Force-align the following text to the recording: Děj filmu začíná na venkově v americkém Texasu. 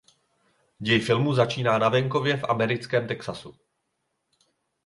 Děj 0.79 0.99
filmu 0.99 1.33
začíná 1.33 1.77
na 1.77 1.89
venkově 1.89 2.37
v 2.37 2.43
americkém 2.49 3.07
Texasu. 3.07 3.55